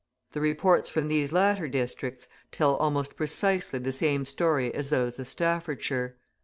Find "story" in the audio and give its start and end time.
4.25-4.73